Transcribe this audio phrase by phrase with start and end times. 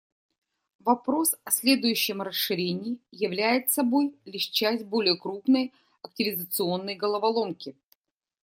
[0.79, 7.75] Вопрос о следующем расширении являет собой лишь часть более крупной активизационной головоломки.